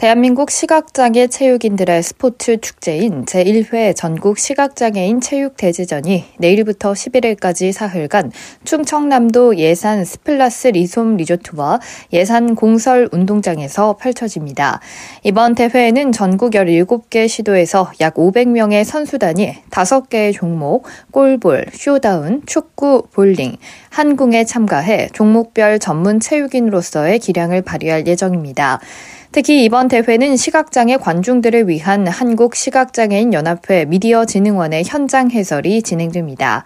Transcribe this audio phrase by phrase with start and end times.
[0.00, 8.32] 대한민국 시각장애 체육인들의 스포츠 축제인 제1회 전국 시각장애인 체육대제전이 내일부터 11일까지 사흘간
[8.64, 11.80] 충청남도 예산 스플라스 리솜 리조트와
[12.14, 14.80] 예산 공설 운동장에서 펼쳐집니다.
[15.22, 23.58] 이번 대회에는 전국 17개 시도에서 약 500명의 선수단이 5개의 종목, 골볼, 쇼다운, 축구, 볼링,
[23.90, 28.80] 한궁에 참가해 종목별 전문 체육인으로서의 기량을 발휘할 예정입니다.
[29.32, 36.64] 특히 이번 대회는 시각장애 관중들을 위한 한국시각장애인 연합회 미디어진흥원의 현장 해설이 진행됩니다.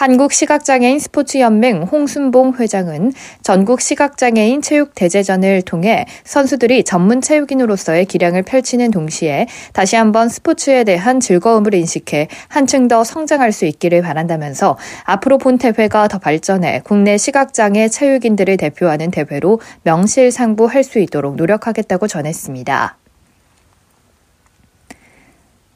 [0.00, 3.12] 한국시각장애인 스포츠연맹 홍순봉 회장은
[3.42, 11.74] 전국 시각장애인 체육대제전을 통해 선수들이 전문 체육인으로서의 기량을 펼치는 동시에 다시 한번 스포츠에 대한 즐거움을
[11.74, 18.56] 인식해 한층 더 성장할 수 있기를 바란다면서 앞으로 본 대회가 더 발전해 국내 시각장애 체육인들을
[18.56, 22.99] 대표하는 대회로 명실상부할 수 있도록 노력하겠다고 전했습니다.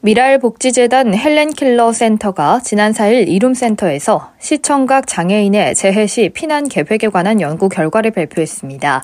[0.05, 7.09] 밀알 복지재단 헬렌 켈러 센터가 지난 4일 이룸 센터에서 시청각 장애인의 재해 시 피난 계획에
[7.09, 9.01] 관한 연구 결과를 발표했습니다.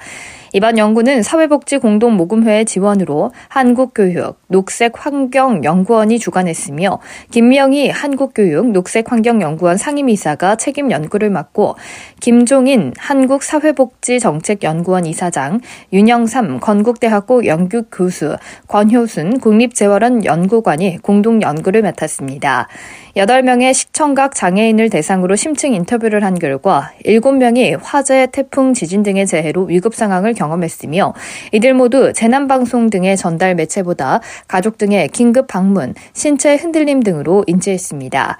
[0.53, 6.99] 이번 연구는 사회복지 공동 모금회의 지원으로 한국교육 녹색환경연구원이 주관했으며
[7.31, 11.77] 김명희 한국교육 녹색환경연구원 상임이사가 책임 연구를 맡고
[12.19, 15.61] 김종인 한국사회복지정책연구원 이사장,
[15.93, 18.35] 윤영삼 건국대학교 연구 교수,
[18.67, 22.67] 권효순 국립재활원 연구관이 공동 연구를 맡았습니다.
[23.15, 29.95] 8명의 시청각 장애인을 대상으로 심층 인터뷰를 한 결과 7명이 화재, 태풍, 지진 등의 재해로 위급
[29.95, 31.13] 상황을 경험했으며
[31.51, 38.37] 이들 모두 재난방송 등의 전달 매체보다 가족 등의 긴급 방문, 신체 흔들림 등으로 인지했습니다.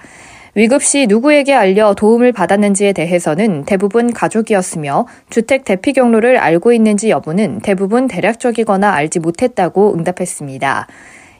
[0.54, 7.60] 위급 시 누구에게 알려 도움을 받았는지에 대해서는 대부분 가족이었으며 주택 대피 경로를 알고 있는지 여부는
[7.60, 10.88] 대부분 대략적이거나 알지 못했다고 응답했습니다.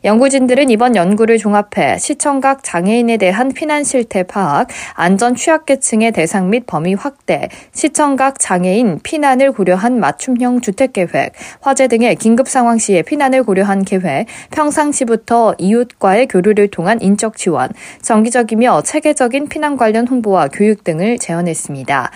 [0.05, 6.95] 연구진들은 이번 연구를 종합해 시청각 장애인에 대한 피난 실태 파악, 안전 취약계층의 대상 및 범위
[6.95, 13.85] 확대, 시청각 장애인 피난을 고려한 맞춤형 주택 계획, 화재 등의 긴급 상황 시에 피난을 고려한
[13.85, 17.69] 계획, 평상시부터 이웃과의 교류를 통한 인적 지원,
[18.03, 22.11] 정기적이며 체계적인 피난 관련 홍보와 교육 등을 제언했습니다.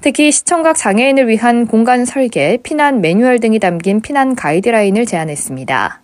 [0.00, 6.02] 특히 시청각 장애인을 위한 공간 설계, 피난 매뉴얼 등이 담긴 피난 가이드라인을 제안했습니다.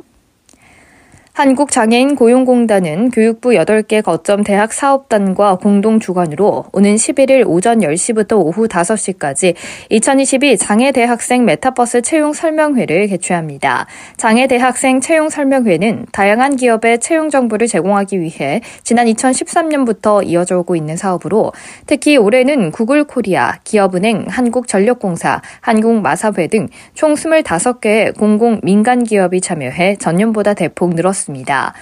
[1.38, 9.54] 한국장애인 고용공단은 교육부 8개 거점 대학 사업단과 공동 주관으로 오는 11일 오전 10시부터 오후 5시까지
[9.88, 13.86] 2022 장애대학생 메타버스 채용 설명회를 개최합니다.
[14.16, 21.52] 장애대학생 채용 설명회는 다양한 기업의 채용 정보를 제공하기 위해 지난 2013년부터 이어져 오고 있는 사업으로
[21.86, 30.54] 특히 올해는 구글 코리아, 기업은행, 한국전력공사, 한국마사회 등 총 25개의 공공 민간 기업이 참여해 전년보다
[30.54, 31.27] 대폭 늘었습니다.
[31.28, 31.74] 있습니다.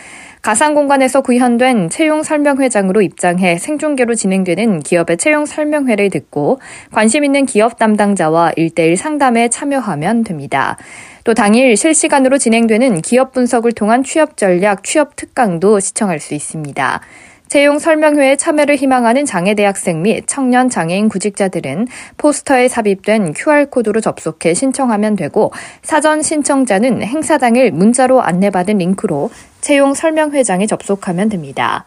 [0.43, 6.61] 가상 공간에서 구현된 채용 설명회장으로 입장해 생중계로 진행되는 기업의 채용 설명회를 듣고
[6.93, 10.77] 관심 있는 기업 담당자와 1대1 상담에 참여하면 됩니다.
[11.25, 17.01] 또 당일 실시간으로 진행되는 기업 분석을 통한 취업 전략, 취업 특강도 시청할 수 있습니다.
[17.49, 21.87] 채용 설명회에 참여를 희망하는 장애 대학생 및 청년 장애인 구직자들은
[22.17, 25.53] 포스터에 삽입된 QR코드로 접속해 신청하면 되고
[25.83, 29.31] 사전 신청자는 행사 당일 문자로 안내받은 링크로
[29.61, 31.85] 채용 설명회장에 접속하면 됩니다.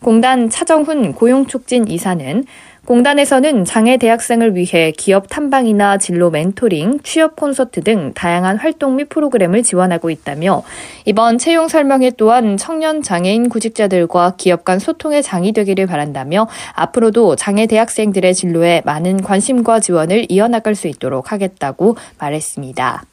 [0.00, 2.44] 공단 차정훈 고용촉진 이사는
[2.84, 9.62] 공단에서는 장애 대학생을 위해 기업 탐방이나 진로 멘토링, 취업 콘서트 등 다양한 활동 및 프로그램을
[9.62, 10.64] 지원하고 있다며
[11.04, 17.66] 이번 채용 설명회 또한 청년 장애인 구직자들과 기업 간 소통의 장이 되기를 바란다며 앞으로도 장애
[17.66, 23.04] 대학생들의 진로에 많은 관심과 지원을 이어나갈 수 있도록 하겠다고 말했습니다.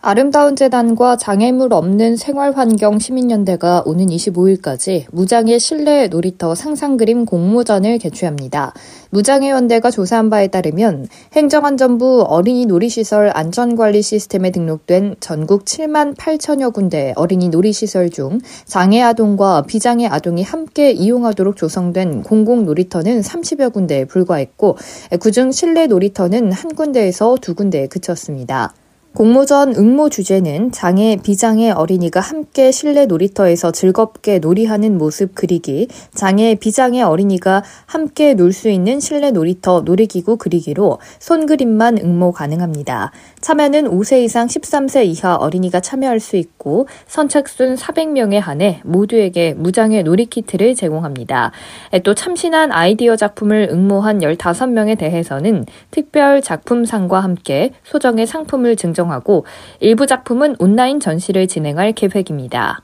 [0.00, 8.74] 아름다운 재단과 장애물 없는 생활환경 시민연대가 오는 25일까지 무장애 실내 놀이터 상상그림 공모전을 개최합니다.
[9.10, 17.48] 무장애연대가 조사한 바에 따르면 행정안전부 어린이 놀이시설 안전관리 시스템에 등록된 전국 7만 8천여 군데 어린이
[17.48, 24.76] 놀이시설 중 장애 아동과 비장애 아동이 함께 이용하도록 조성된 공공 놀이터는 30여 군데에 불과했고
[25.18, 28.74] 그중 실내 놀이터는 한 군데에서 두 군데에 그쳤습니다.
[29.18, 37.02] 공모전 응모 주제는 장애, 비장애 어린이가 함께 실내 놀이터에서 즐겁게 놀이하는 모습 그리기, 장애, 비장애
[37.02, 43.10] 어린이가 함께 놀 수 있는 실내 놀이터 놀이기구 그리기로 손그림만 응모 가능합니다.
[43.40, 50.76] 참여는 5세 이상 13세 이하 어린이가 참여할 수 있고 선착순 400명에 한해 모두에게 무장애 놀이키트를
[50.76, 51.50] 제공합니다.
[52.04, 59.46] 또 참신한 아이디어 작품을 응모한 15명에 대해서는 특별 작품상과 함께 소정의 상품을 증정 방송하고
[59.80, 62.82] 일부 작품은 온라인 전시를 진행할 계획입니다.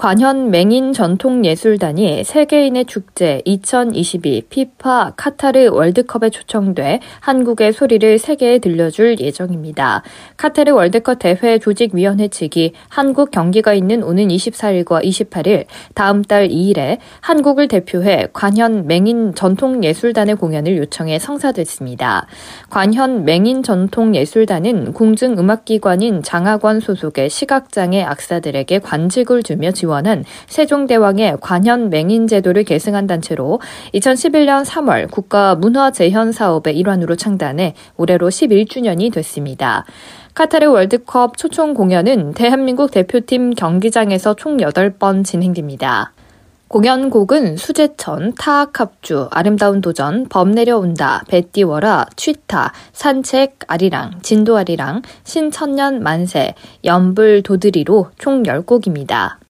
[0.00, 10.02] 관현 맹인 전통예술단이 세계인의 축제 2022 피파 카타르 월드컵에 초청돼 한국의 소리를 세계에 들려줄 예정입니다.
[10.38, 17.68] 카타르 월드컵 대회 조직위원회 측이 한국 경기가 있는 오는 24일과 28일 다음 달 2일에 한국을
[17.68, 22.26] 대표해 관현 맹인 전통예술단의 공연을 요청해 성사됐습니다.
[22.70, 32.28] 관현 맹인 전통예술단은 공중음악기관인 장학원 소속의 시각장애 악사들에게 관직을 주며 지원 지원한 세종대왕의 관현 맹인
[32.28, 33.60] 제도를 계승한 단체로
[33.94, 39.84] 2011년 3월 국가 문화 재현 사업의 일환으로 창단해 올해로 11주년이 됐습니다.
[40.34, 46.12] 카타르 월드컵 초청 공연은 대한민국 대표팀 경기장에서 총 8번 진행됩니다.
[46.68, 56.00] 공연곡은 수제천, 타악합주, 아름다운 도전, 범 내려온다, 배 띄워라, 취타, 산책, 아리랑, 진도 아리랑, 신천년
[56.00, 56.54] 만세,
[56.84, 59.49] 연불 도드리로 총 10곡입니다.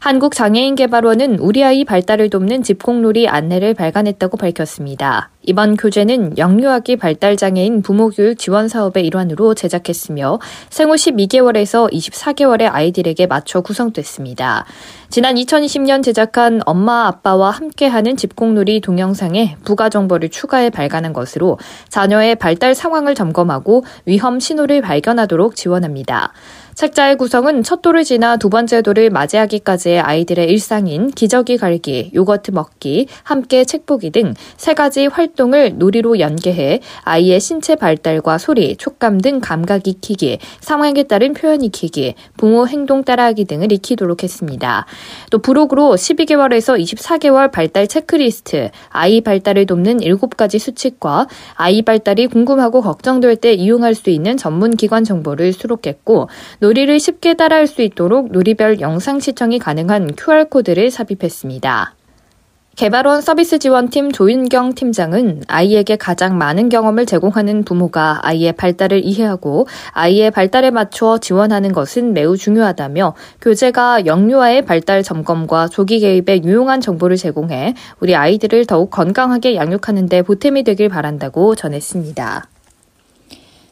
[0.00, 5.30] 한국장애인개발원은 우리 아이 발달을 돕는 집공놀이 안내를 발간했다고 밝혔습니다.
[5.42, 10.38] 이번 교재는 영유아기 발달장애인 부모교육 지원 사업의 일환으로 제작했으며
[10.68, 14.66] 생후 12개월에서 24개월의 아이들에게 맞춰 구성됐습니다.
[15.08, 21.58] 지난 2020년 제작한 엄마 아빠와 함께하는 집공놀이 동영상에 부가 정보를 추가해 발간한 것으로
[21.88, 26.32] 자녀의 발달 상황을 점검하고 위험 신호를 발견하도록 지원합니다.
[26.74, 33.08] 책자의 구성은 첫 돌을 지나 두 번째 돌을 맞이하기까지의 아이들의 일상인 기저귀 갈기, 요거트 먹기,
[33.24, 39.40] 함께 책 보기 등 세 가지 활동을 놀이로 연계해 아이의 신체 발달과 소리, 촉감 등
[39.40, 44.86] 감각 익히기, 상황에 따른 표현 익히기, 부모 행동 따라하기 등을 익히도록 했습니다.
[45.30, 53.36] 또 부록으로 12개월에서 24개월 발달 체크리스트, 아이 발달을 돕는 7가지 수칙과 아이 발달이 궁금하고 걱정될
[53.36, 56.28] 때 이용할 수 있는 전문 기관 정보를 수록했고
[56.60, 61.99] 놀이를 쉽게 따라할 수 있도록 놀이별 영상 시청이 가능한 QR코드를 삽입했습니다.
[62.76, 70.30] 개발원 서비스 지원팀 조윤경 팀장은 아이에게 가장 많은 경험을 제공하는 부모가 아이의 발달을 이해하고 아이의
[70.30, 77.74] 발달에 맞춰 지원하는 것은 매우 중요하다며 교재가 영유아의 발달 점검과 조기 개입에 유용한 정보를 제공해
[77.98, 82.46] 우리 아이들을 더욱 건강하게 양육하는 데 보탬이 되길 바란다고 전했습니다.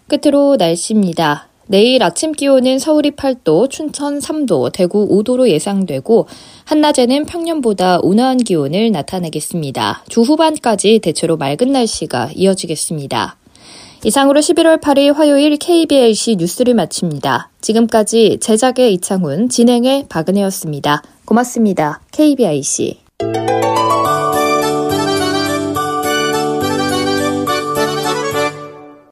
[0.09, 1.48] 끝으로 날씨입니다.
[1.69, 6.27] 내일 아침 기온은 서울이 8도, 춘천 3도, 대구 5도로 예상되고
[6.65, 10.05] 한낮에는 평년보다 온화한 기온을 나타내겠습니다.
[10.09, 13.37] 주 후반까지 대체로 맑은 날씨가 이어지겠습니다.
[14.05, 17.51] 이상으로 11월 8일 화요일 KBLC 뉴스를 마칩니다.
[17.61, 21.03] 지금까지 제작의 이창훈, 진행의 박은혜였습니다.
[21.27, 22.01] 고맙습니다.
[22.13, 22.99] KBIC.